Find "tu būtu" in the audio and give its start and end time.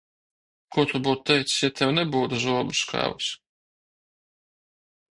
0.91-1.25